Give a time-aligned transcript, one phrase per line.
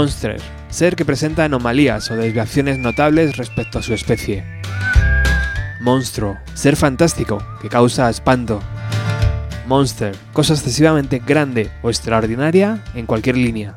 [0.00, 0.40] Monster,
[0.70, 4.44] ser que presenta anomalías o desviaciones notables respecto a su especie.
[5.80, 8.60] Monstruo, ser fantástico, que causa espanto.
[9.66, 13.74] Monster, cosa excesivamente grande o extraordinaria en cualquier línea.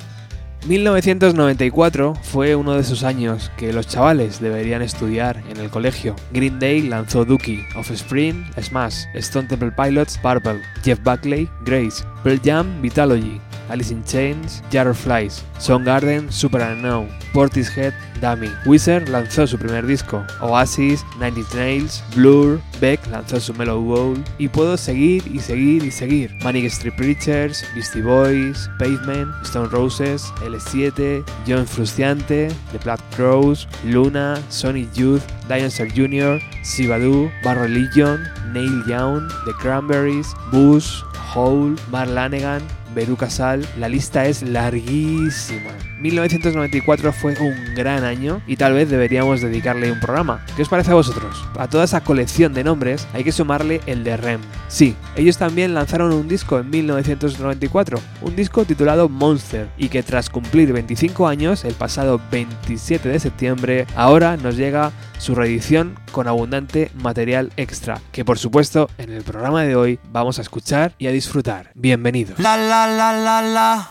[0.67, 6.15] 1994 fue uno de esos años que los chavales deberían estudiar en el colegio.
[6.31, 12.79] Green Day lanzó Dookie, Offspring, Smash, Stone Temple Pilots, Purple, Jeff Buckley, Grace, Pearl Jam,
[12.79, 13.41] Vitalogy,
[13.71, 18.51] Alice in Chains, Jar of Flies, Soundgarden, Super Unknown, Portishead, Dummy.
[18.65, 24.23] Wizard lanzó su primer disco, Oasis, Nine Inch Nails, Blur, Beck lanzó su Mellow Bowl
[24.37, 26.31] y puedo seguir y seguir y seguir.
[26.43, 34.41] Manic Street Preachers, Beastie Boys, Pavement, Stone Roses, L7, John Frusciante, The Black Crows, Luna,
[34.49, 41.01] Sonic Youth, Dinosaur Jr., Sibadu, Bar Religion, Neil Young, The Cranberries, Bush,
[41.33, 42.61] Hole, Mark Lanegan,
[42.93, 45.71] Beru Casal, la lista es larguísima.
[46.01, 50.43] 1994 fue un gran año y tal vez deberíamos dedicarle un programa.
[50.55, 51.47] ¿Qué os parece a vosotros?
[51.57, 54.41] A toda esa colección de nombres hay que sumarle el de Rem.
[54.67, 60.29] Sí, ellos también lanzaron un disco en 1994, un disco titulado Monster, y que tras
[60.29, 66.89] cumplir 25 años, el pasado 27 de septiembre, ahora nos llega su reedición con abundante
[66.95, 71.11] material extra, que por supuesto en el programa de hoy vamos a escuchar y a
[71.11, 71.71] disfrutar.
[71.75, 72.39] Bienvenidos.
[72.39, 73.89] La la la la la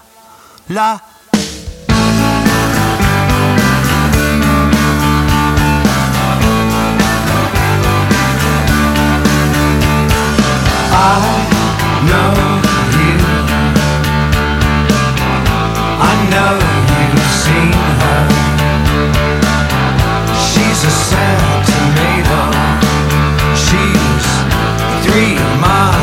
[0.68, 1.04] la.
[20.82, 22.40] A sad tomato.
[23.54, 24.26] She's
[25.04, 25.99] three miles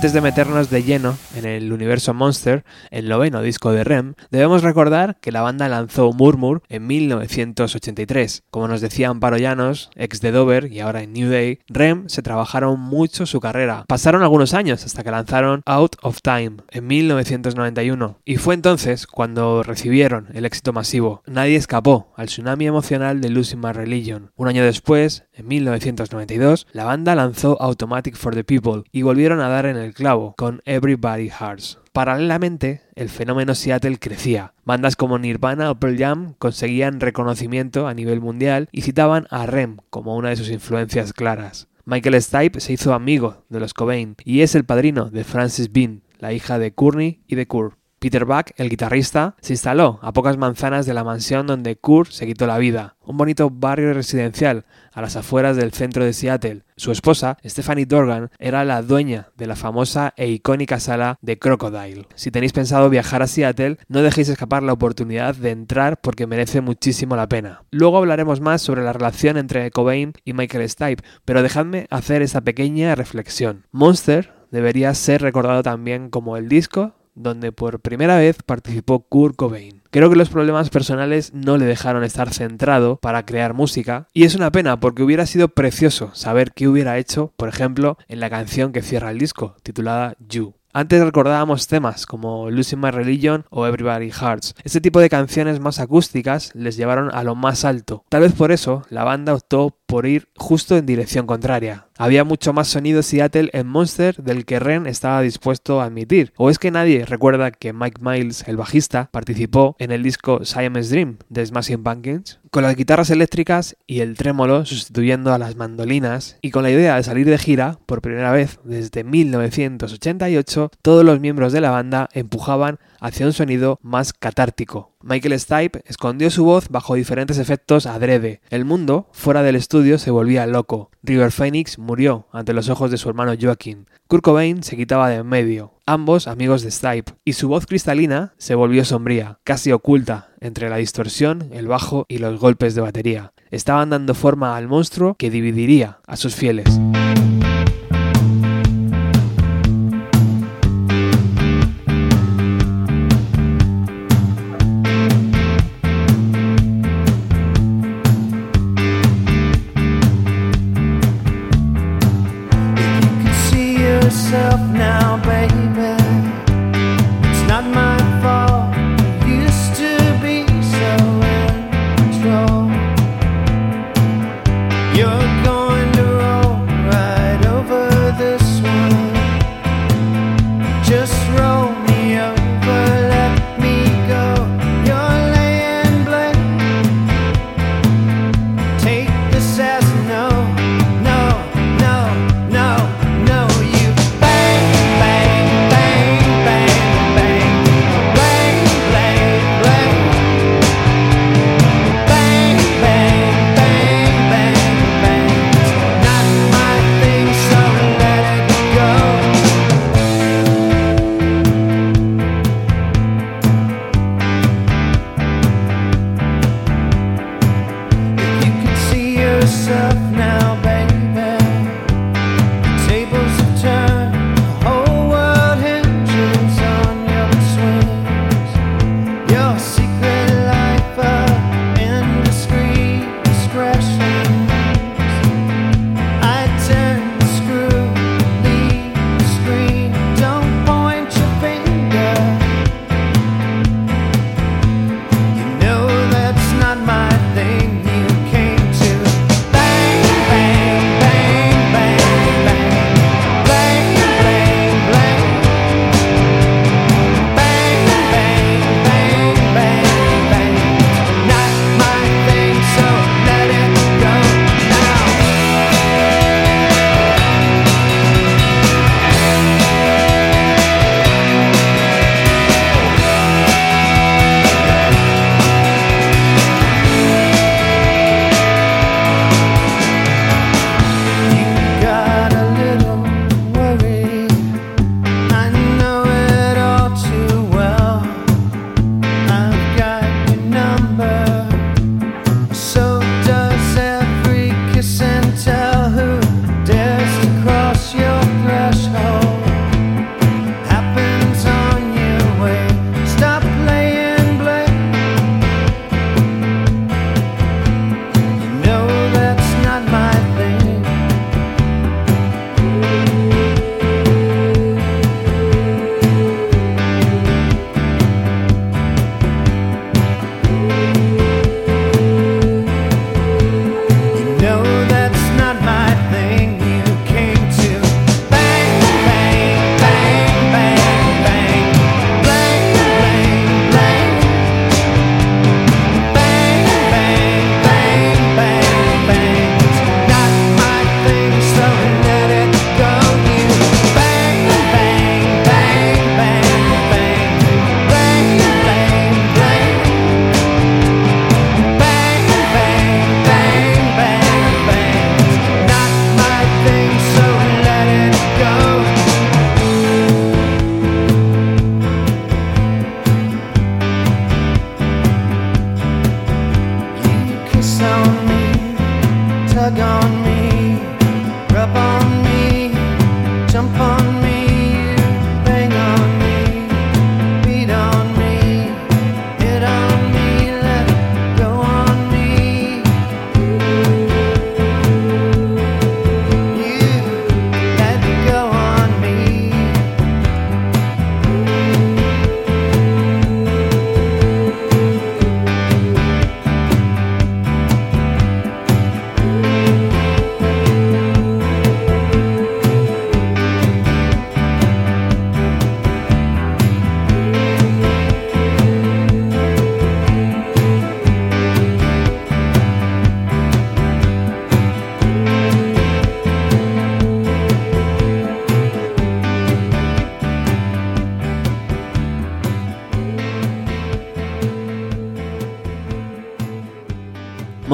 [0.00, 2.64] Antes de meternos de lleno en el universo Monster,
[3.00, 8.44] el noveno disco de Rem, debemos recordar que la banda lanzó Murmur en 1983.
[8.50, 12.22] Como nos decía Amparo Llanos, ex de Dover y ahora en New Day, Rem se
[12.22, 13.84] trabajaron mucho su carrera.
[13.88, 19.62] Pasaron algunos años hasta que lanzaron Out of Time en 1991 y fue entonces cuando
[19.62, 21.22] recibieron el éxito masivo.
[21.26, 24.30] Nadie escapó al tsunami emocional de Losing My Religion.
[24.36, 29.48] Un año después, en 1992, la banda lanzó Automatic for the People y volvieron a
[29.48, 31.79] dar en el clavo con Everybody Hearts.
[31.92, 34.54] Paralelamente, el fenómeno Seattle crecía.
[34.64, 39.78] Bandas como Nirvana o Pearl Jam conseguían reconocimiento a nivel mundial y citaban a Rem
[39.90, 41.66] como una de sus influencias claras.
[41.84, 46.02] Michael Stipe se hizo amigo de los Cobain y es el padrino de Frances Bean,
[46.18, 47.79] la hija de Courtney y de Kurt.
[48.00, 52.26] Peter Buck, el guitarrista, se instaló a pocas manzanas de la mansión donde Kurt se
[52.26, 54.64] quitó la vida, un bonito barrio residencial
[54.94, 56.62] a las afueras del centro de Seattle.
[56.76, 62.06] Su esposa, Stephanie Dorgan, era la dueña de la famosa e icónica sala de Crocodile.
[62.14, 66.62] Si tenéis pensado viajar a Seattle, no dejéis escapar la oportunidad de entrar porque merece
[66.62, 67.64] muchísimo la pena.
[67.70, 72.40] Luego hablaremos más sobre la relación entre Cobain y Michael Stipe, pero dejadme hacer esta
[72.40, 73.66] pequeña reflexión.
[73.72, 79.82] Monster debería ser recordado también como el disco donde por primera vez participó Kurt Cobain.
[79.90, 84.34] Creo que los problemas personales no le dejaron estar centrado para crear música y es
[84.34, 88.72] una pena porque hubiera sido precioso saber qué hubiera hecho, por ejemplo, en la canción
[88.72, 90.54] que cierra el disco, titulada You.
[90.72, 94.54] Antes recordábamos temas como Losing My Religion o Everybody Hearts.
[94.62, 98.04] Este tipo de canciones más acústicas les llevaron a lo más alto.
[98.08, 101.88] Tal vez por eso la banda optó por ir justo en dirección contraria.
[101.98, 106.32] Había mucho más sonido Seattle en Monster del que Ren estaba dispuesto a admitir.
[106.36, 110.90] ¿O es que nadie recuerda que Mike Miles, el bajista, participó en el disco Siamese
[110.90, 112.38] Dream de Smashing Pumpkins?
[112.52, 116.96] Con las guitarras eléctricas y el trémolo sustituyendo a las mandolinas y con la idea
[116.96, 122.08] de salir de gira por primera vez desde 1988, todos los miembros de la banda
[122.12, 124.92] empujaban hacia un sonido más catártico.
[125.02, 128.40] Michael Stipe escondió su voz bajo diferentes efectos adrede.
[128.50, 130.90] El mundo, fuera del estudio, se volvía loco.
[131.02, 133.86] River Phoenix murió ante los ojos de su hermano Joaquin.
[134.06, 138.34] Kurt Cobain se quitaba de en medio, ambos amigos de Stipe, y su voz cristalina
[138.38, 143.32] se volvió sombría, casi oculta, entre la distorsión, el bajo y los golpes de batería.
[143.50, 146.80] Estaban dando forma al monstruo que dividiría a sus fieles.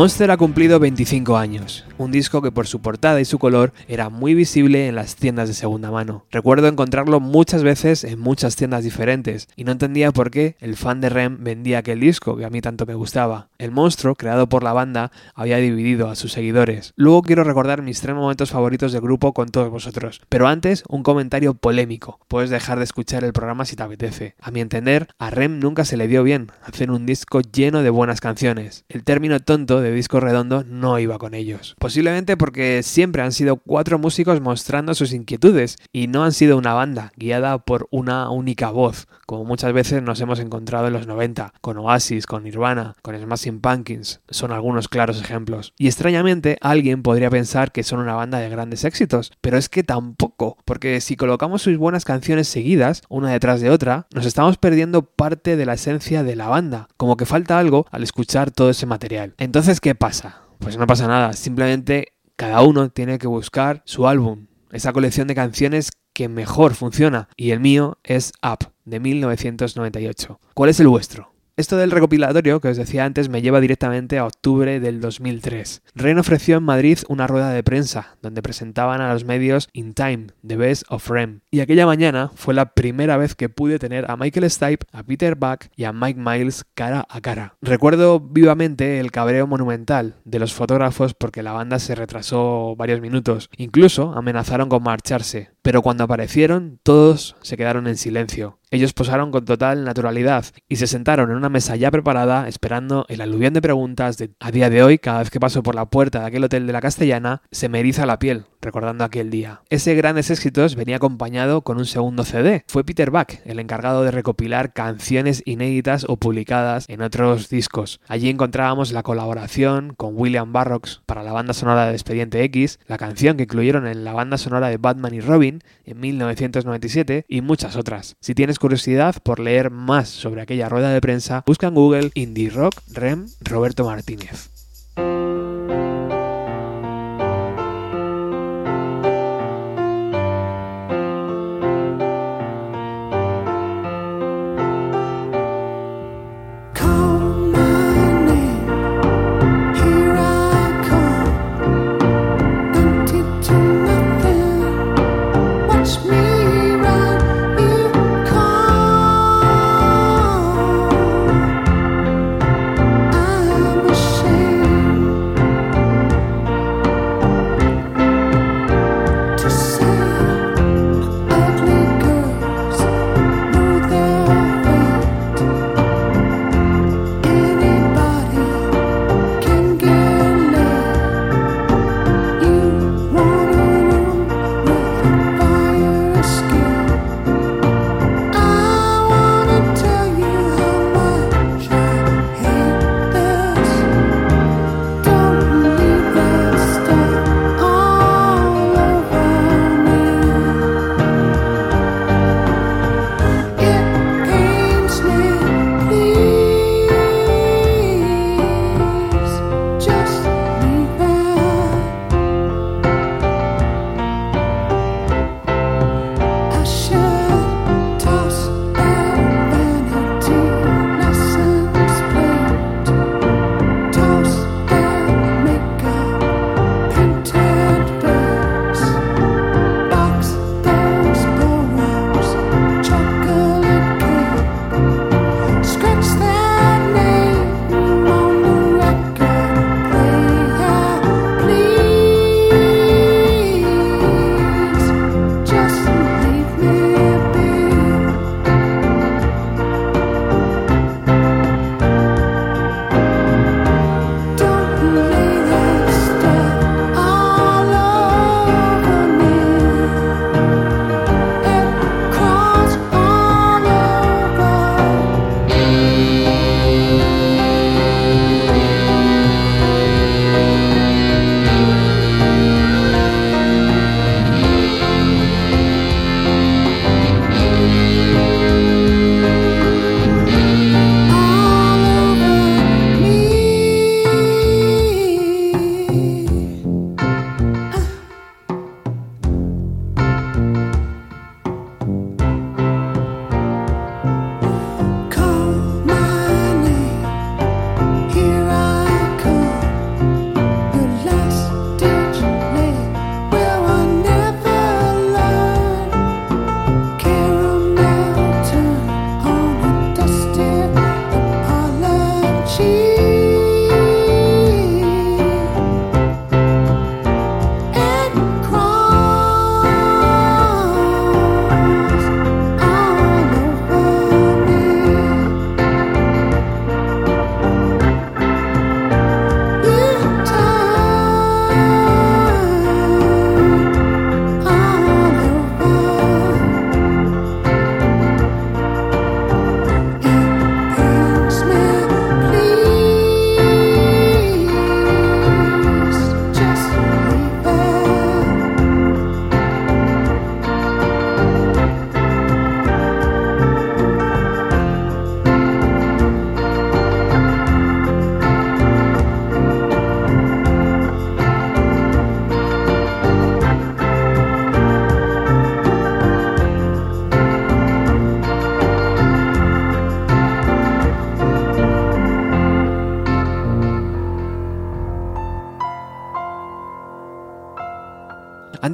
[0.06, 4.08] Monster ha cumplido 25 años, un disco que por su portada y su color era
[4.08, 6.24] muy visible en las tiendas de segunda mano.
[6.30, 11.00] Recuerdo encontrarlo muchas veces en muchas tiendas diferentes y no entendía por qué el fan
[11.00, 13.48] de Rem vendía aquel disco que a mí tanto me gustaba.
[13.58, 16.92] El monstruo, creado por la banda, había dividido a sus seguidores.
[16.96, 21.02] Luego quiero recordar mis tres momentos favoritos del grupo con todos vosotros, pero antes un
[21.02, 22.20] comentario polémico.
[22.28, 24.34] Puedes dejar de escuchar el programa si te apetece.
[24.40, 27.90] A mi entender, a Rem nunca se le dio bien hacer un disco lleno de
[27.90, 28.84] buenas canciones.
[28.88, 31.74] El término tonto de disco redondo no iba con ellos.
[31.86, 36.74] Posiblemente porque siempre han sido cuatro músicos mostrando sus inquietudes y no han sido una
[36.74, 41.52] banda guiada por una única voz, como muchas veces nos hemos encontrado en los 90,
[41.60, 45.74] con Oasis, con Nirvana, con Smashing Pumpkins, son algunos claros ejemplos.
[45.78, 49.84] Y extrañamente alguien podría pensar que son una banda de grandes éxitos, pero es que
[49.84, 55.02] tampoco, porque si colocamos sus buenas canciones seguidas, una detrás de otra, nos estamos perdiendo
[55.02, 58.86] parte de la esencia de la banda, como que falta algo al escuchar todo ese
[58.86, 59.34] material.
[59.38, 60.45] Entonces, ¿qué pasa?
[60.58, 65.34] Pues no pasa nada, simplemente cada uno tiene que buscar su álbum, esa colección de
[65.34, 70.40] canciones que mejor funciona, y el mío es Up, de 1998.
[70.54, 71.35] ¿Cuál es el vuestro?
[71.58, 75.84] Esto del recopilatorio que os decía antes me lleva directamente a octubre del 2003.
[75.94, 80.26] Ren ofreció en Madrid una rueda de prensa donde presentaban a los medios In Time,
[80.46, 81.40] The Best of Rem.
[81.50, 85.34] Y aquella mañana fue la primera vez que pude tener a Michael Stipe, a Peter
[85.34, 87.54] Buck y a Mike Miles cara a cara.
[87.62, 93.48] Recuerdo vivamente el cabreo monumental de los fotógrafos porque la banda se retrasó varios minutos.
[93.56, 95.55] Incluso amenazaron con marcharse.
[95.66, 98.60] Pero cuando aparecieron, todos se quedaron en silencio.
[98.70, 103.20] Ellos posaron con total naturalidad y se sentaron en una mesa ya preparada esperando el
[103.20, 106.20] aluvión de preguntas de a día de hoy, cada vez que paso por la puerta
[106.20, 109.62] de aquel hotel de la Castellana, se me eriza la piel recordando aquel día.
[109.70, 112.64] Ese Grandes Éxitos venía acompañado con un segundo CD.
[112.66, 118.00] Fue Peter Buck el encargado de recopilar canciones inéditas o publicadas en otros discos.
[118.08, 122.98] Allí encontrábamos la colaboración con William Barrocks para la banda sonora de Expediente X, la
[122.98, 127.76] canción que incluyeron en la banda sonora de Batman y Robin en 1997 y muchas
[127.76, 128.16] otras.
[128.20, 132.50] Si tienes curiosidad por leer más sobre aquella rueda de prensa, busca en Google Indie
[132.50, 134.55] Rock Rem Roberto Martínez.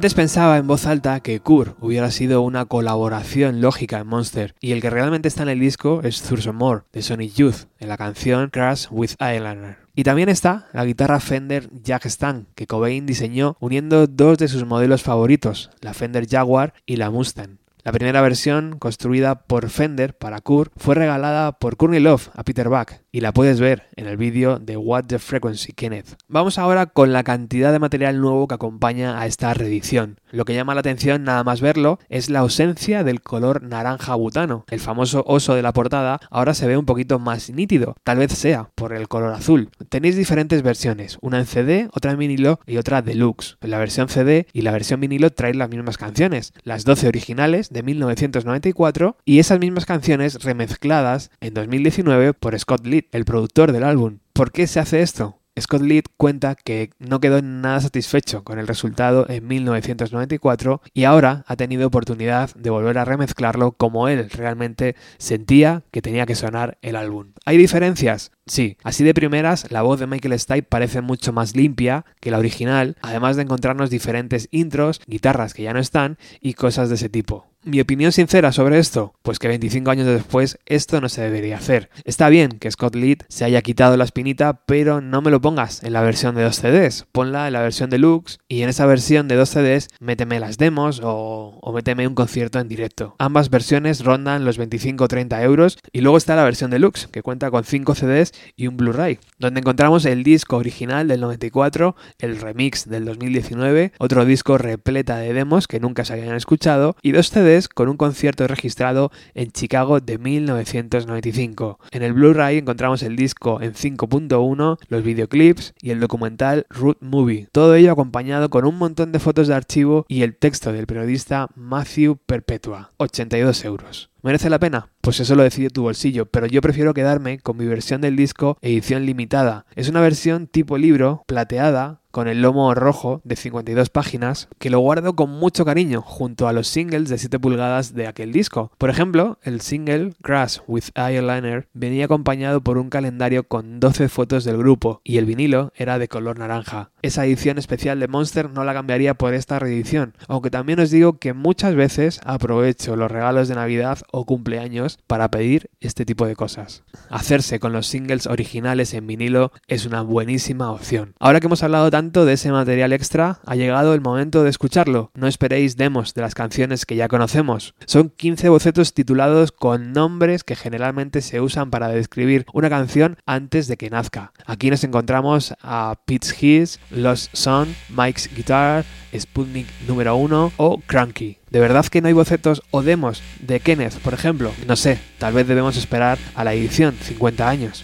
[0.03, 4.73] Antes pensaba en voz alta que Kur hubiera sido una colaboración lógica en Monster, y
[4.73, 7.95] el que realmente está en el disco es Thurston Moore, de Sonic Youth, en la
[7.95, 9.77] canción Crash with Eyeliner.
[9.95, 14.65] Y también está la guitarra Fender Jack Stang, que Cobain diseñó uniendo dos de sus
[14.65, 17.59] modelos favoritos, la Fender Jaguar y la Mustang.
[17.85, 22.67] La primera versión, construida por Fender para Kurt, fue regalada por Courtney Love a Peter
[22.67, 26.17] Buck y la puedes ver en el vídeo de What the Frequency Kenneth.
[26.27, 30.19] Vamos ahora con la cantidad de material nuevo que acompaña a esta reedición.
[30.31, 34.65] Lo que llama la atención nada más verlo es la ausencia del color naranja butano.
[34.67, 38.31] El famoso oso de la portada ahora se ve un poquito más nítido, tal vez
[38.31, 39.69] sea por el color azul.
[39.89, 43.57] Tenéis diferentes versiones, una en CD, otra en vinilo y otra deluxe.
[43.61, 47.83] La versión CD y la versión vinilo traen las mismas canciones, las 12 originales de
[47.83, 54.19] 1994 y esas mismas canciones remezcladas en 2019 por Scott El productor del álbum.
[54.33, 55.39] ¿Por qué se hace esto?
[55.59, 61.43] Scott Litt cuenta que no quedó nada satisfecho con el resultado en 1994 y ahora
[61.47, 66.79] ha tenido oportunidad de volver a remezclarlo como él realmente sentía que tenía que sonar
[66.81, 67.33] el álbum.
[67.45, 68.31] ¿Hay diferencias?
[68.47, 72.39] Sí, así de primeras, la voz de Michael Stipe parece mucho más limpia que la
[72.39, 77.09] original, además de encontrarnos diferentes intros, guitarras que ya no están y cosas de ese
[77.09, 77.52] tipo.
[77.65, 81.89] Mi opinión sincera sobre esto, pues que 25 años después esto no se debería hacer.
[82.03, 85.81] Está bien que Scott Litt se haya quitado la espinita, pero no me lo pongas
[85.81, 89.29] en la versión de 2 CDs, ponla en la versión deluxe y en esa versión
[89.29, 93.15] de 2 CDs méteme las demos o, méteme un concierto en directo.
[93.17, 97.21] Ambas versiones rondan los 25 o 30 euros y luego está la versión deluxe, que
[97.21, 102.41] cuenta con 5 CDs y un Blu-ray, donde encontramos el disco original del 94, el
[102.41, 107.29] remix del 2019, otro disco repleta de demos que nunca se habían escuchado y dos
[107.29, 111.79] CDs con un concierto registrado en Chicago de 1995.
[111.91, 117.47] En el Blu-ray encontramos el disco en 5.1, los videoclips y el documental Root Movie.
[117.51, 121.49] Todo ello acompañado con un montón de fotos de archivo y el texto del periodista
[121.55, 122.91] Matthew Perpetua.
[122.97, 124.12] 82 euros.
[124.23, 124.87] ¿Merece la pena?
[125.01, 128.57] Pues eso lo decide tu bolsillo, pero yo prefiero quedarme con mi versión del disco
[128.61, 129.65] edición limitada.
[129.75, 134.77] Es una versión tipo libro, plateada, con el lomo rojo de 52 páginas, que lo
[134.77, 138.71] guardo con mucho cariño junto a los singles de 7 pulgadas de aquel disco.
[138.77, 144.43] Por ejemplo, el single Crash with Eyeliner venía acompañado por un calendario con 12 fotos
[144.43, 146.91] del grupo y el vinilo era de color naranja.
[147.01, 151.17] Esa edición especial de Monster no la cambiaría por esta reedición, aunque también os digo
[151.17, 156.35] que muchas veces aprovecho los regalos de Navidad o cumpleaños para pedir este tipo de
[156.35, 156.83] cosas.
[157.09, 161.15] Hacerse con los singles originales en vinilo es una buenísima opción.
[161.19, 165.11] Ahora que hemos hablado tanto de ese material extra, ha llegado el momento de escucharlo.
[165.15, 167.73] No esperéis demos de las canciones que ya conocemos.
[167.85, 173.67] Son 15 bocetos titulados con nombres que generalmente se usan para describir una canción antes
[173.67, 174.31] de que nazca.
[174.45, 178.85] Aquí nos encontramos a Pete's His, Lost Son, Mike's Guitar,
[179.17, 181.42] Sputnik número 1 o Cranky.
[181.53, 184.51] ¿De verdad que no hay bocetos o demos de Kenneth, por ejemplo?
[184.65, 187.83] No sé, tal vez debemos esperar a la edición 50 años.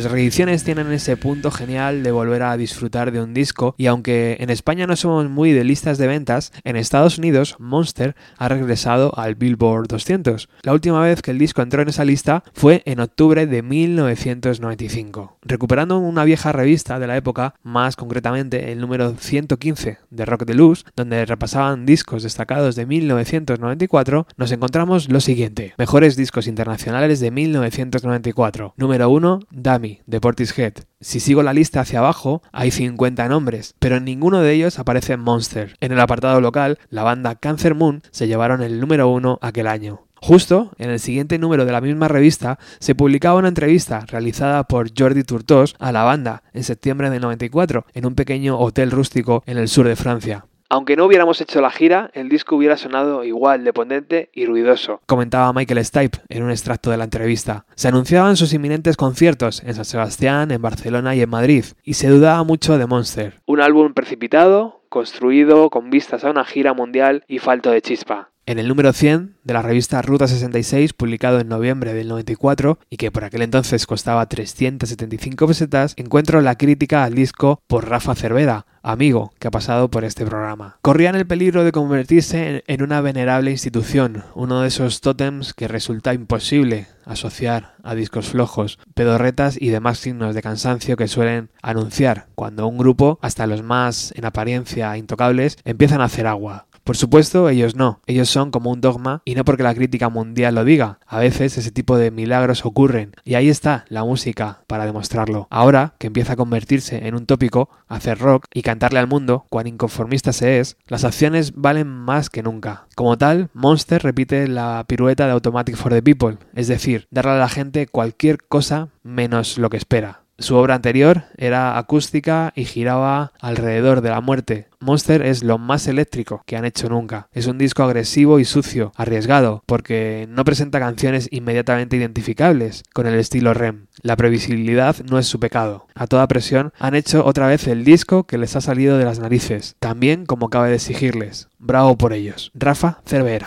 [0.00, 4.38] Las reediciones tienen ese punto genial de volver a disfrutar de un disco y aunque
[4.40, 9.12] en España no somos muy de listas de ventas, en Estados Unidos Monster ha regresado
[9.18, 10.48] al Billboard 200.
[10.62, 15.36] La última vez que el disco entró en esa lista fue en octubre de 1995.
[15.42, 20.86] Recuperando una vieja revista de la época, más concretamente el número 115 de Rock Deluxe,
[20.96, 25.74] donde repasaban discos destacados de 1994, nos encontramos lo siguiente.
[25.76, 28.72] Mejores discos internacionales de 1994.
[28.78, 30.74] Número 1, Dummy, de Portishead.
[31.00, 35.16] Si sigo la lista hacia abajo, hay 50 nombres, pero en ninguno de ellos aparece
[35.16, 35.76] Monster.
[35.80, 40.02] En el apartado local, la banda Cancer Moon se llevaron el número 1 aquel año.
[40.22, 44.90] Justo en el siguiente número de la misma revista se publicaba una entrevista realizada por
[44.96, 49.56] Jordi Turtos a la banda en septiembre de 94 en un pequeño hotel rústico en
[49.56, 50.44] el sur de Francia.
[50.72, 55.00] Aunque no hubiéramos hecho la gira, el disco hubiera sonado igual de potente y ruidoso,
[55.06, 57.66] comentaba Michael Stipe en un extracto de la entrevista.
[57.74, 62.06] Se anunciaban sus inminentes conciertos en San Sebastián, en Barcelona y en Madrid, y se
[62.06, 63.34] dudaba mucho de Monster.
[63.46, 68.30] Un álbum precipitado, construido con vistas a una gira mundial y falto de chispa.
[68.50, 72.96] En el número 100 de la revista Ruta 66, publicado en noviembre del 94 y
[72.96, 78.66] que por aquel entonces costaba 375 pesetas, encuentro la crítica al disco por Rafa Cervera,
[78.82, 80.78] amigo que ha pasado por este programa.
[80.82, 86.12] Corrían el peligro de convertirse en una venerable institución, uno de esos tótems que resulta
[86.12, 92.66] imposible asociar a discos flojos, pedorretas y demás signos de cansancio que suelen anunciar cuando
[92.66, 96.66] un grupo, hasta los más en apariencia intocables, empiezan a hacer agua.
[96.84, 98.00] Por supuesto, ellos no.
[98.06, 100.98] Ellos son como un dogma y no porque la crítica mundial lo diga.
[101.06, 105.46] A veces ese tipo de milagros ocurren y ahí está la música para demostrarlo.
[105.50, 109.66] Ahora que empieza a convertirse en un tópico, hacer rock y cantarle al mundo, cuán
[109.66, 112.86] inconformista se es, las acciones valen más que nunca.
[112.96, 117.36] Como tal, Monster repite la pirueta de Automatic for the People, es decir, darle a
[117.36, 120.22] la gente cualquier cosa menos lo que espera.
[120.40, 124.68] Su obra anterior era acústica y giraba alrededor de la muerte.
[124.80, 127.28] Monster es lo más eléctrico que han hecho nunca.
[127.34, 133.18] Es un disco agresivo y sucio, arriesgado, porque no presenta canciones inmediatamente identificables con el
[133.18, 133.88] estilo REM.
[134.00, 135.86] La previsibilidad no es su pecado.
[135.94, 139.18] A toda presión han hecho otra vez el disco que les ha salido de las
[139.18, 141.48] narices, también como cabe de exigirles.
[141.58, 142.50] Bravo por ellos.
[142.54, 143.44] Rafa Cervera.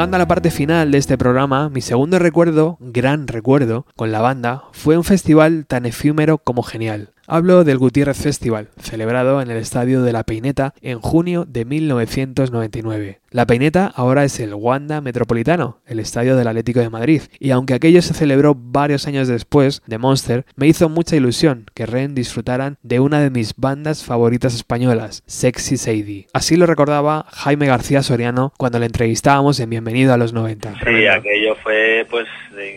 [0.00, 4.22] Llegando a la parte final de este programa, mi segundo recuerdo, gran recuerdo, con la
[4.22, 7.10] banda, fue un festival tan efímero como genial.
[7.26, 13.20] Hablo del Gutiérrez Festival, celebrado en el Estadio de la Peineta en junio de 1999.
[13.32, 17.74] La Peineta ahora es el Wanda Metropolitano, el estadio del Atlético de Madrid, y aunque
[17.74, 22.76] aquello se celebró varios años después de Monster, me hizo mucha ilusión que Ren disfrutaran
[22.82, 26.26] de una de mis bandas favoritas españolas, Sexy Sadie.
[26.32, 30.74] Así lo recordaba Jaime García Soriano cuando le entrevistábamos en Bienvenido a los 90.
[30.84, 32.26] Sí, aquello fue pues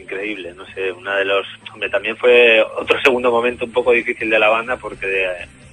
[0.04, 1.48] increíble, no sé, una de los...
[1.74, 5.08] Hombre, también fue otro segundo momento un poco difícil de la banda porque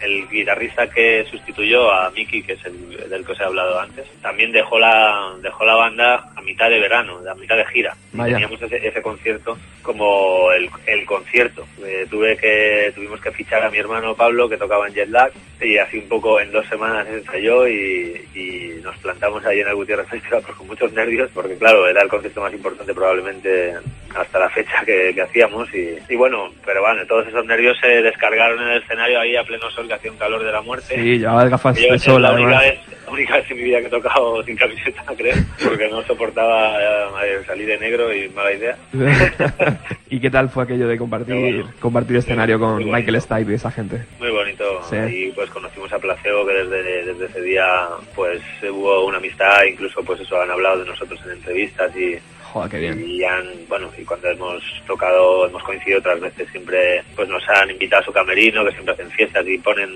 [0.01, 4.07] el guitarrista que sustituyó a Miki, que es el del que os he hablado antes,
[4.23, 7.97] también dejó la dejó la banda a mitad de verano, a mitad de gira.
[8.13, 11.67] Teníamos ese, ese, concierto como el, el concierto.
[11.85, 15.11] Eh, tuve que tuvimos que fichar a mi hermano Pablo que tocaba en Jet
[15.61, 19.75] y así un poco en dos semanas ensayó y, y nos plantamos ahí en el
[19.75, 23.75] Gutiérrez Festival pues, con muchos nervios porque claro era el concierto más importante probablemente
[24.15, 27.89] hasta la fecha que, que hacíamos y, y, bueno pero bueno todos esos nervios se
[28.03, 30.95] descargaron en el escenario ahí a pleno sol que hacía un calor de la muerte.
[30.95, 32.23] Sí, llevaba gafas de sol.
[32.23, 32.79] La única, vez,
[33.11, 36.77] la única vez en mi vida que he tocado sin camiseta, creo, porque no soportaba
[37.25, 38.77] eh, salir de negro y mala idea.
[40.09, 43.71] ¿Y qué tal fue aquello de compartir bueno, compartir escenario con Michael Stipe y esa
[43.71, 44.05] gente?
[44.19, 44.65] Muy bonito.
[44.89, 44.97] Sí.
[44.97, 47.67] Y pues conocimos a Placebo que desde, desde ese día
[48.15, 52.19] pues hubo una amistad, incluso pues eso han hablado de nosotros en entrevistas y
[52.53, 53.09] Joder, qué bien.
[53.09, 57.71] Y han, bueno, y cuando hemos tocado, hemos coincidido otras veces, siempre pues nos han
[57.71, 59.89] invitado a su camerino, que siempre hacen fiestas y ponen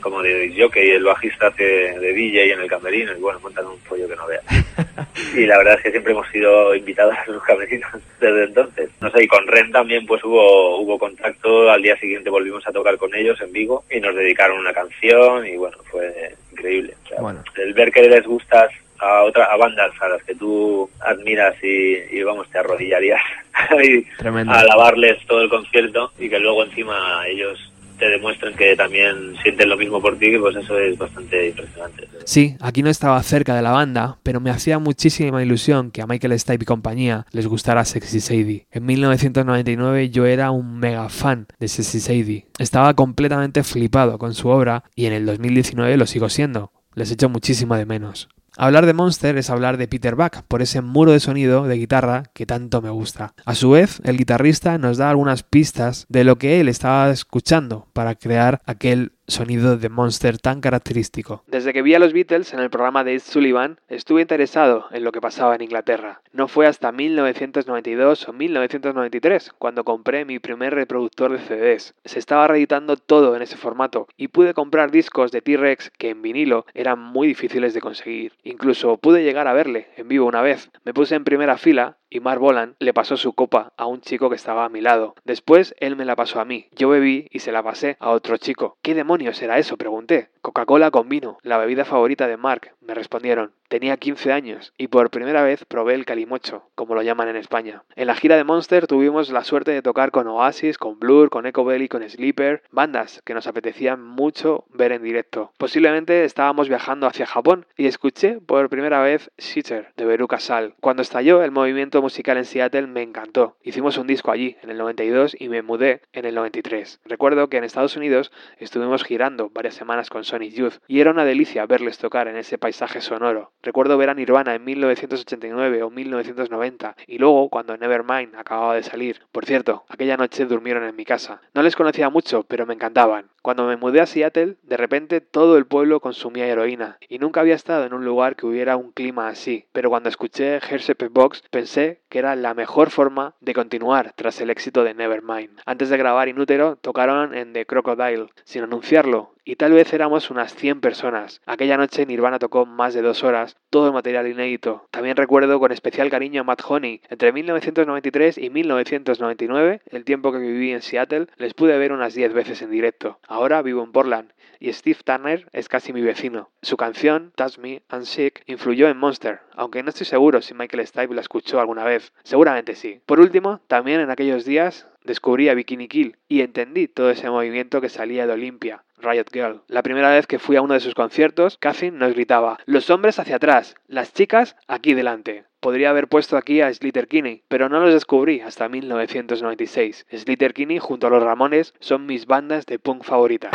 [0.00, 3.78] como de jockey el bajista hace de DJ en el camerino y bueno, montan un
[3.80, 4.44] pollo que no veas.
[5.36, 8.90] y la verdad es que siempre hemos sido invitados a sus camerinos desde entonces.
[9.00, 12.72] No sé, y con Ren también pues hubo, hubo contacto, al día siguiente volvimos a
[12.72, 16.94] tocar con ellos en Vigo y nos dedicaron una canción y bueno, fue increíble.
[17.04, 17.42] O sea, bueno.
[17.56, 21.96] El ver que les gustas a otra a bandas a las que tú admiras y,
[22.10, 23.22] y vamos te arrodillarías
[23.82, 27.69] y a alabarles todo el concierto y que luego encima ellos
[28.00, 32.08] te demuestren que también sienten lo mismo por ti, pues eso es bastante impresionante.
[32.24, 36.06] Sí, aquí no estaba cerca de la banda, pero me hacía muchísima ilusión que a
[36.06, 38.66] Michael Stipe y compañía les gustara Sexy Sadie.
[38.72, 42.46] En 1999 yo era un mega fan de Sexy Sadie.
[42.58, 46.72] Estaba completamente flipado con su obra y en el 2019 lo sigo siendo.
[46.94, 48.28] Les echo muchísimo de menos.
[48.62, 52.24] Hablar de Monster es hablar de Peter Buck, por ese muro de sonido de guitarra
[52.34, 53.32] que tanto me gusta.
[53.46, 57.88] A su vez, el guitarrista nos da algunas pistas de lo que él estaba escuchando
[57.94, 61.42] para crear aquel sonido de Monster tan característico.
[61.46, 65.04] Desde que vi a los Beatles en el programa de Ed Sullivan, estuve interesado en
[65.04, 66.22] lo que pasaba en Inglaterra.
[66.32, 71.94] No fue hasta 1992 o 1993 cuando compré mi primer reproductor de CDs.
[72.04, 76.22] Se estaba reeditando todo en ese formato y pude comprar discos de T-Rex que en
[76.22, 78.32] vinilo eran muy difíciles de conseguir.
[78.42, 80.70] Incluso pude llegar a verle en vivo una vez.
[80.84, 84.28] Me puse en primera fila y Mark Bolan le pasó su copa a un chico
[84.28, 85.14] que estaba a mi lado.
[85.24, 86.68] Después él me la pasó a mí.
[86.72, 88.76] Yo bebí y se la pasé a otro chico.
[88.82, 89.76] ¿Qué demonios era eso?
[89.76, 90.30] pregunté.
[90.42, 93.52] Coca-Cola con vino, la bebida favorita de Mark, me respondieron.
[93.68, 97.84] Tenía 15 años y por primera vez probé el calimocho, como lo llaman en España.
[97.94, 101.46] En la gira de Monster tuvimos la suerte de tocar con Oasis, con Blur, con
[101.46, 105.52] Echo Belly, con Sleeper, bandas que nos apetecían mucho ver en directo.
[105.58, 110.74] Posiblemente estábamos viajando hacia Japón y escuché por primera vez Shitter de Veruca Sal.
[110.80, 113.56] Cuando estalló el movimiento musical en Seattle me encantó.
[113.62, 117.00] Hicimos un disco allí en el 92 y me mudé en el 93.
[117.04, 121.24] Recuerdo que en Estados Unidos estuvimos girando varias semanas con Sonic Youth y era una
[121.24, 123.52] delicia verles tocar en ese paisaje sonoro.
[123.62, 129.20] Recuerdo ver a Nirvana en 1989 o 1990 y luego cuando Nevermind acababa de salir.
[129.32, 131.40] Por cierto, aquella noche durmieron en mi casa.
[131.54, 133.30] No les conocía mucho, pero me encantaban.
[133.42, 137.54] Cuando me mudé a Seattle, de repente todo el pueblo consumía heroína y nunca había
[137.54, 139.66] estado en un lugar que hubiera un clima así.
[139.72, 144.50] Pero cuando escuché Hershey Box pensé que era la mejor forma de continuar tras el
[144.50, 145.60] éxito de Nevermind.
[145.66, 150.54] Antes de grabar Inútero, tocaron en The Crocodile, sin anunciarlo, y tal vez éramos unas
[150.54, 151.42] 100 personas.
[151.44, 154.86] Aquella noche Nirvana tocó más de dos horas, todo material inédito.
[154.92, 157.00] También recuerdo con especial cariño a Matt Honey.
[157.08, 162.32] Entre 1993 y 1999, el tiempo que viví en Seattle, les pude ver unas 10
[162.32, 163.18] veces en directo.
[163.26, 164.30] Ahora vivo en Portland
[164.60, 166.50] y Steve Turner es casi mi vecino.
[166.62, 170.86] Su canción, Touch Me and Sick, influyó en Monster, aunque no estoy seguro si Michael
[170.86, 172.12] Stipe la escuchó alguna vez.
[172.22, 173.00] Seguramente sí.
[173.04, 177.80] Por último, también en aquellos días descubrí a Bikini Kill y entendí todo ese movimiento
[177.80, 178.84] que salía de Olympia.
[179.02, 179.62] Riot Girl.
[179.68, 183.18] La primera vez que fui a uno de sus conciertos, Catherine nos gritaba, los hombres
[183.18, 185.44] hacia atrás, las chicas aquí delante.
[185.60, 190.06] Podría haber puesto aquí a Slater Kinney, pero no los descubrí hasta 1996.
[190.10, 193.50] Slater Kinney junto a los Ramones son mis bandas de punk favoritas.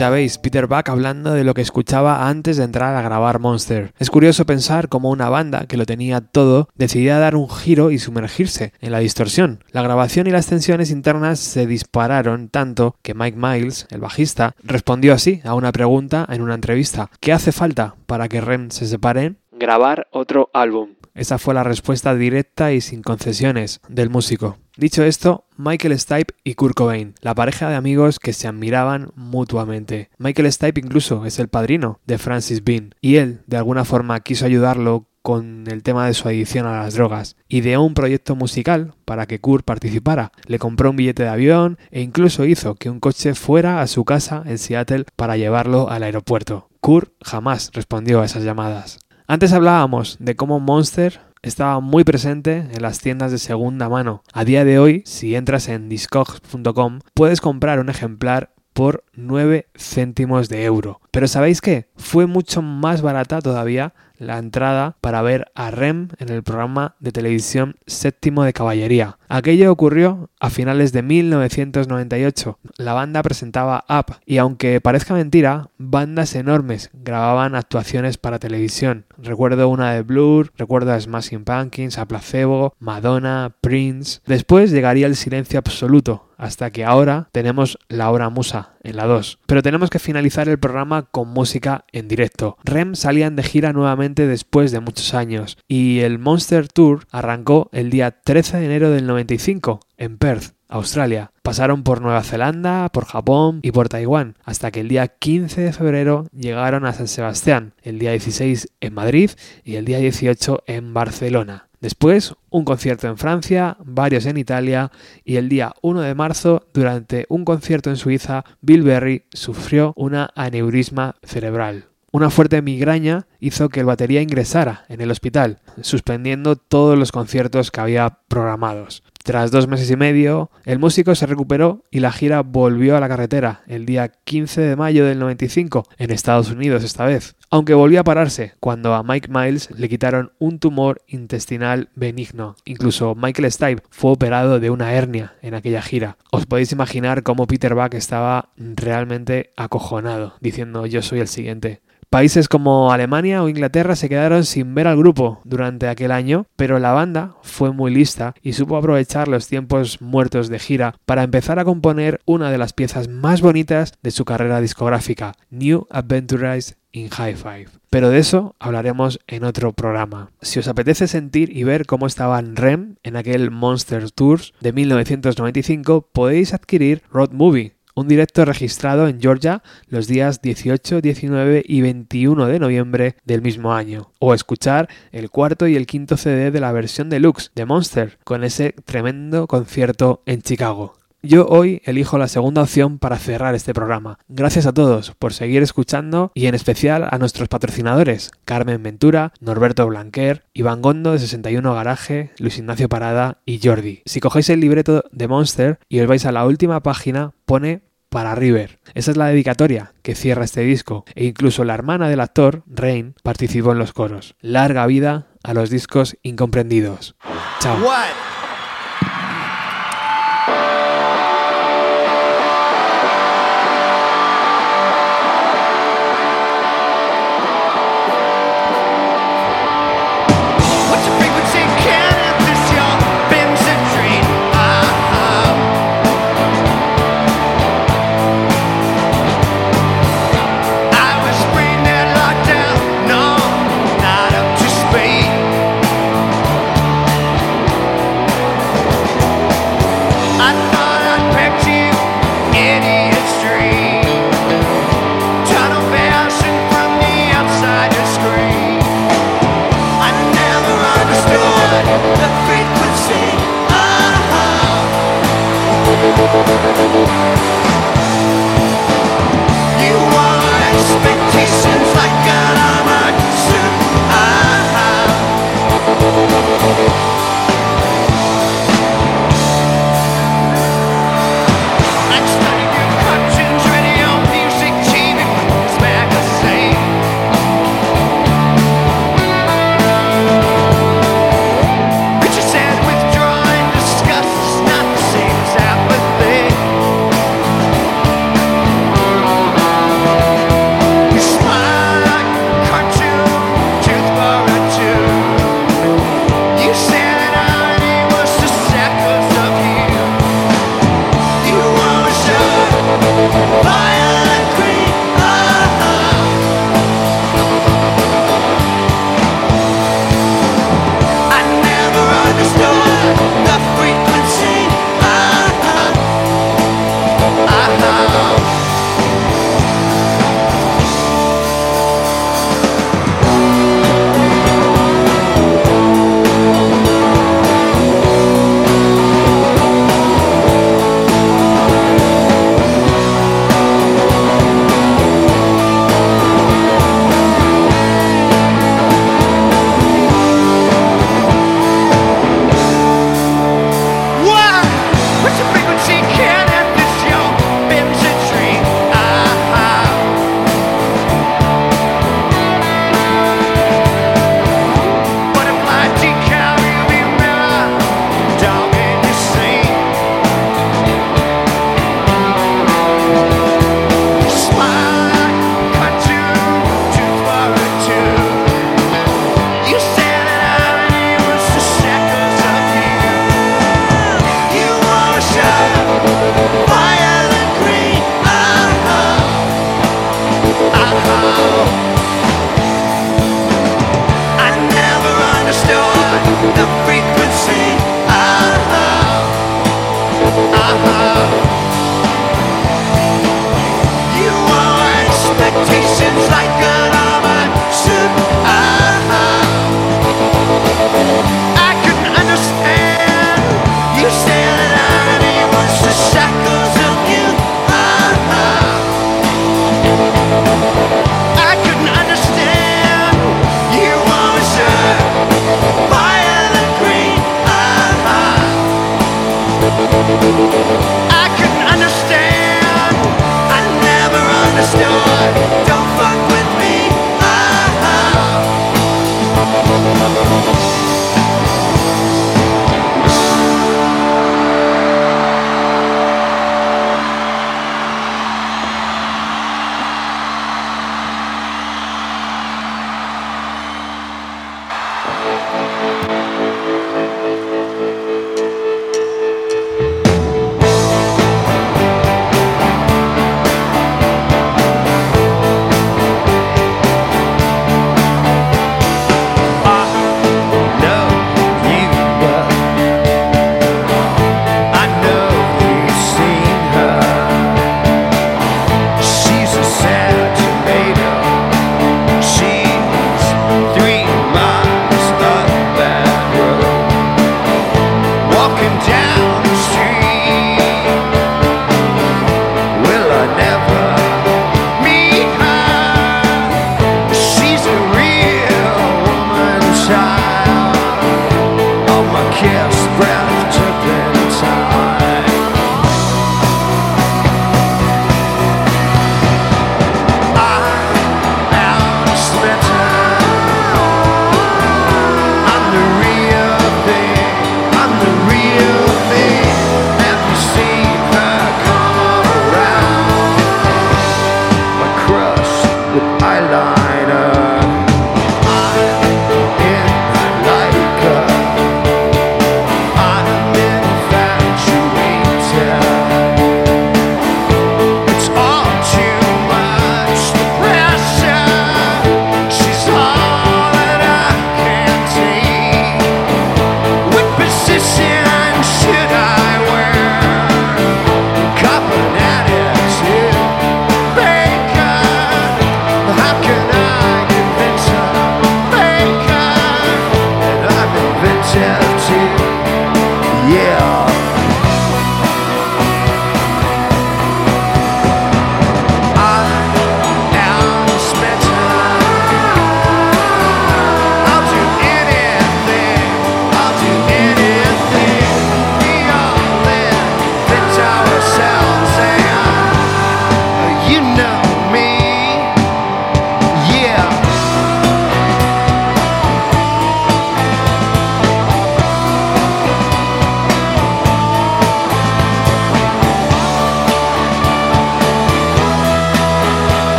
[0.00, 3.92] Ya veis, Peter Buck hablando de lo que escuchaba antes de entrar a grabar Monster.
[3.98, 7.98] Es curioso pensar cómo una banda que lo tenía todo decidía dar un giro y
[7.98, 9.62] sumergirse en la distorsión.
[9.72, 15.12] La grabación y las tensiones internas se dispararon tanto que Mike Miles, el bajista, respondió
[15.12, 17.10] así a una pregunta en una entrevista.
[17.20, 19.36] ¿Qué hace falta para que Rem se separen?
[19.52, 20.94] Grabar otro álbum.
[21.14, 24.56] Esa fue la respuesta directa y sin concesiones del músico.
[24.80, 30.08] Dicho esto, Michael Stipe y Kurt Cobain, la pareja de amigos que se admiraban mutuamente.
[30.16, 34.46] Michael Stipe incluso es el padrino de Francis Bean y él de alguna forma quiso
[34.46, 37.36] ayudarlo con el tema de su adicción a las drogas.
[37.46, 40.32] Ideó un proyecto musical para que Kurt participara.
[40.46, 44.06] Le compró un billete de avión e incluso hizo que un coche fuera a su
[44.06, 46.70] casa en Seattle para llevarlo al aeropuerto.
[46.80, 48.98] Kurt jamás respondió a esas llamadas.
[49.26, 54.22] Antes hablábamos de cómo Monster estaba muy presente en las tiendas de segunda mano.
[54.32, 60.48] A día de hoy, si entras en discogs.com, puedes comprar un ejemplar por 9 céntimos
[60.48, 61.00] de euro.
[61.10, 61.88] Pero ¿sabéis qué?
[61.96, 67.10] Fue mucho más barata todavía la entrada para ver a Rem en el programa de
[67.10, 69.18] televisión Séptimo de Caballería.
[69.28, 72.58] Aquello ocurrió a finales de 1998.
[72.76, 79.06] La banda presentaba Up y aunque parezca mentira, bandas enormes grababan actuaciones para televisión.
[79.16, 84.20] Recuerdo una de Blur, recuerdo a Smashing Pumpkins, a Placebo, Madonna, Prince.
[84.26, 89.38] Después llegaría el silencio absoluto, hasta que ahora tenemos la hora musa en la 2.
[89.46, 92.56] Pero tenemos que finalizar el programa con música en directo.
[92.64, 97.90] Rem salían de gira nuevamente después de muchos años y el Monster Tour arrancó el
[97.90, 100.54] día 13 de enero del 95 en Perth.
[100.70, 101.32] Australia.
[101.42, 105.72] Pasaron por Nueva Zelanda, por Japón y por Taiwán, hasta que el día 15 de
[105.72, 109.30] febrero llegaron a San Sebastián, el día 16 en Madrid
[109.64, 111.66] y el día 18 en Barcelona.
[111.80, 114.92] Después, un concierto en Francia, varios en Italia
[115.24, 120.30] y el día 1 de marzo, durante un concierto en Suiza, Bill Berry sufrió una
[120.34, 121.86] aneurisma cerebral.
[122.12, 127.70] Una fuerte migraña hizo que el batería ingresara en el hospital, suspendiendo todos los conciertos
[127.70, 129.04] que había programados.
[129.22, 133.08] Tras dos meses y medio, el músico se recuperó y la gira volvió a la
[133.08, 138.00] carretera el día 15 de mayo del 95, en Estados Unidos esta vez, aunque volvió
[138.00, 142.56] a pararse cuando a Mike Miles le quitaron un tumor intestinal benigno.
[142.64, 146.16] Incluso Michael Stipe fue operado de una hernia en aquella gira.
[146.32, 151.82] Os podéis imaginar cómo Peter Buck estaba realmente acojonado, diciendo yo soy el siguiente.
[152.10, 156.80] Países como Alemania o Inglaterra se quedaron sin ver al grupo durante aquel año, pero
[156.80, 161.60] la banda fue muy lista y supo aprovechar los tiempos muertos de gira para empezar
[161.60, 167.10] a componer una de las piezas más bonitas de su carrera discográfica, New Adventures in
[167.10, 167.68] High Five.
[167.90, 170.32] Pero de eso hablaremos en otro programa.
[170.42, 176.08] Si os apetece sentir y ver cómo estaban Rem en aquel Monster Tours de 1995,
[176.12, 182.46] podéis adquirir Road Movie, un directo registrado en Georgia los días 18, 19 y 21
[182.46, 186.72] de noviembre del mismo año, o escuchar el cuarto y el quinto CD de la
[186.72, 190.99] versión deluxe de Monster con ese tremendo concierto en Chicago.
[191.22, 194.18] Yo hoy elijo la segunda opción para cerrar este programa.
[194.28, 199.86] Gracias a todos por seguir escuchando y en especial a nuestros patrocinadores, Carmen Ventura, Norberto
[199.86, 204.00] Blanquer, Iván Gondo de 61 Garaje, Luis Ignacio Parada y Jordi.
[204.06, 208.34] Si cogéis el libreto de Monster y os vais a la última página, pone para
[208.34, 208.78] River.
[208.94, 213.14] Esa es la dedicatoria que cierra este disco e incluso la hermana del actor, Rain,
[213.22, 214.36] participó en los coros.
[214.40, 217.14] Larga vida a los discos incomprendidos.
[217.60, 217.76] Chao.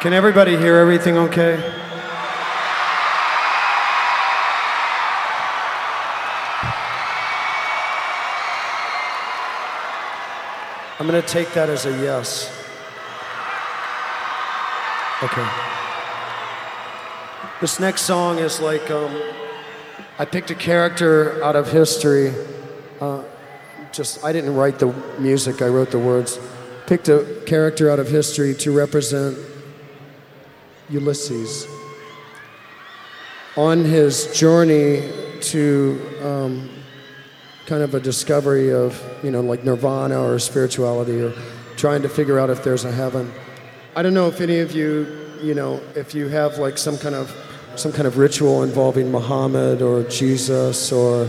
[0.00, 1.56] Can everybody hear everything okay?
[10.98, 12.50] I'm going to take that as a yes.
[15.22, 15.46] Okay.
[17.60, 19.14] This next song is like um,
[20.18, 22.32] I picked a character out of history.
[23.02, 23.22] Uh,
[23.92, 26.38] just I didn't write the music; I wrote the words.
[26.86, 29.36] Picked a character out of history to represent
[30.90, 31.66] Ulysses
[33.56, 35.10] on his journey
[35.40, 36.68] to um,
[37.66, 41.32] kind of a discovery of you know like nirvana or spirituality or
[41.76, 43.32] trying to figure out if there's a heaven.
[43.96, 45.06] I don't know if any of you
[45.42, 47.34] you know if you have like some kind of
[47.76, 51.28] some kind of ritual involving Muhammad or Jesus or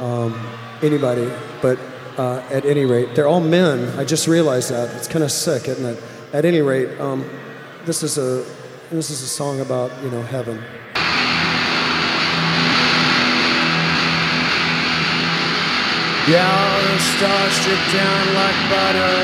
[0.00, 0.34] um,
[0.82, 1.30] anybody,
[1.62, 1.78] but
[2.16, 3.98] uh, at any rate, they're all men.
[3.98, 4.94] I just realized that.
[4.96, 6.02] It's kind of sick, isn't it?
[6.32, 7.28] At any rate, um,
[7.84, 8.44] this is a
[8.94, 10.54] this is a song about you know heaven.
[16.30, 16.46] Yeah,
[16.86, 19.18] the stars drip down like butter.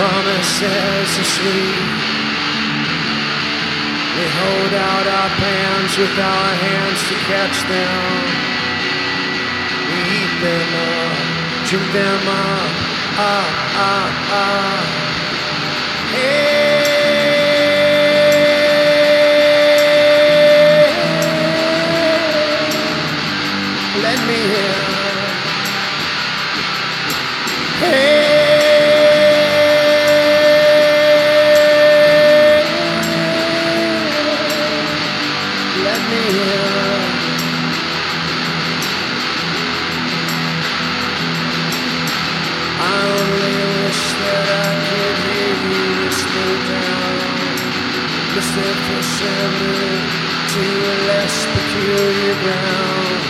[0.00, 2.08] Promises are sweet.
[4.16, 8.00] We hold out our hands with our hands to catch them.
[9.92, 12.72] We eat them up, drink them up,
[13.20, 15.07] up, up, up.
[16.10, 16.16] Hey,
[24.02, 24.38] let me
[51.94, 53.20] ground.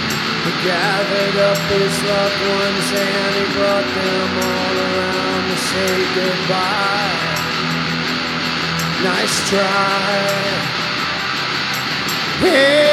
[0.44, 7.28] He gathered up his loved ones and he brought them all around to say goodbye.
[9.04, 10.78] Nice try.
[12.40, 12.87] Hey,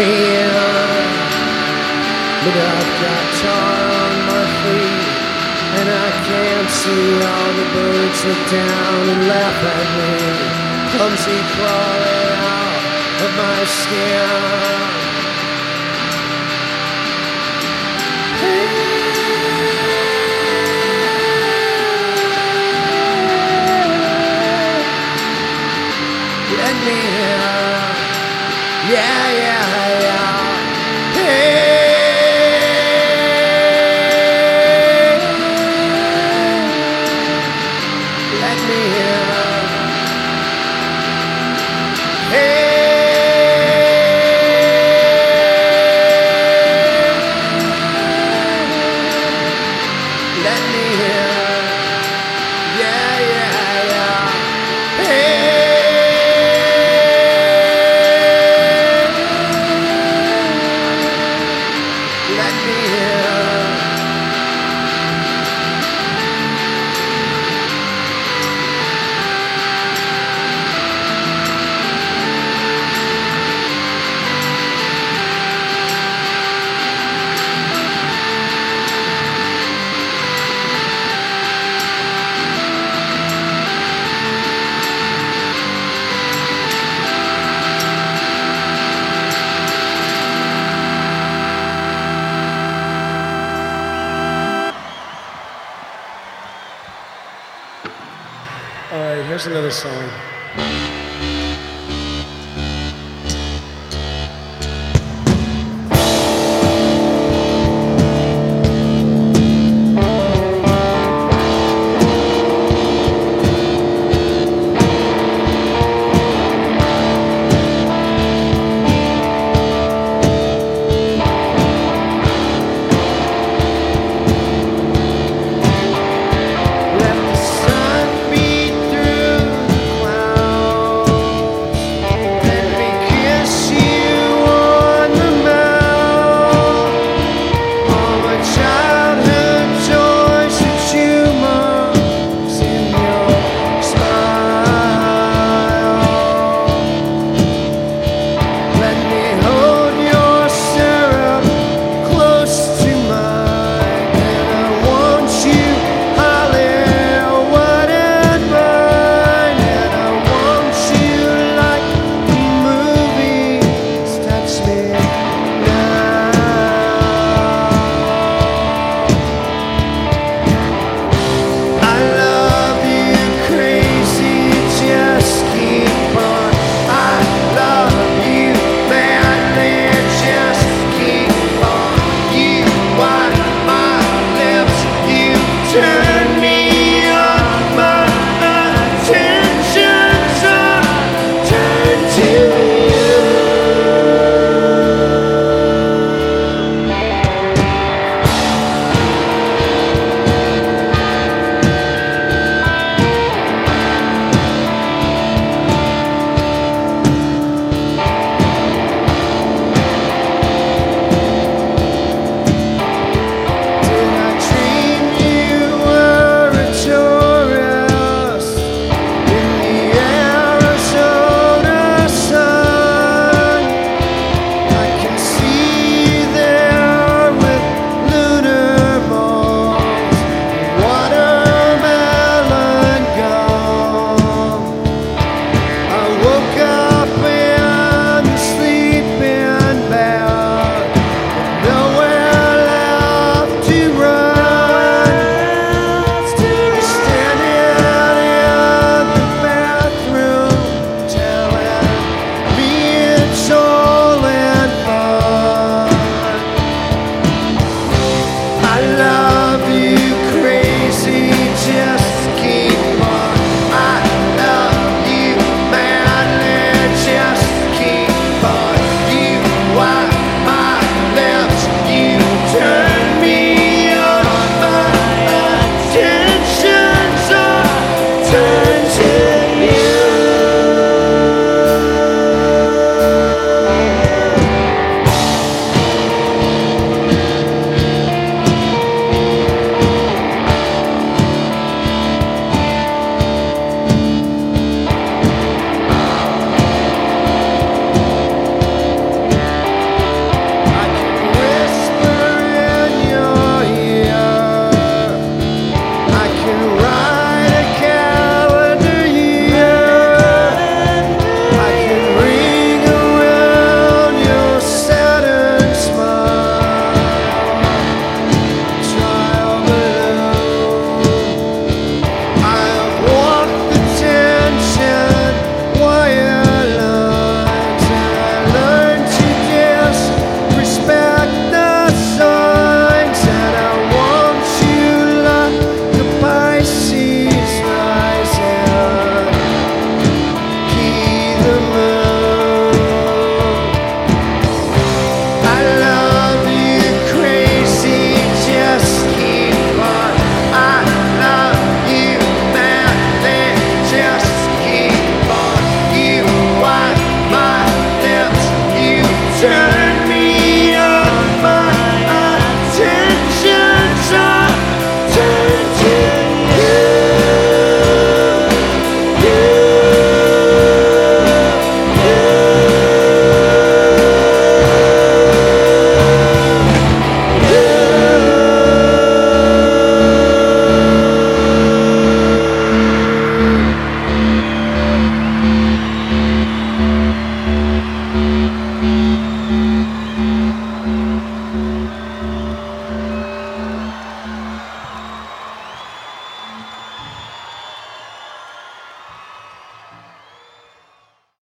[0.00, 0.54] In.
[2.44, 5.08] But I've got tar on my feet.
[5.78, 10.14] And I can't see all the birds look down and laugh at me.
[10.94, 12.82] Clumsy crawling out
[13.24, 14.68] of my skin.
[26.90, 27.57] In.
[28.88, 30.07] Yeah, yeah, yeah.